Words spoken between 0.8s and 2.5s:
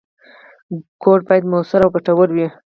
کوډ باید موثر او ګټور وي.